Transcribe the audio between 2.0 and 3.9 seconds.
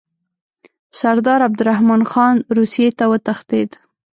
خان روسیې ته وتښتېد.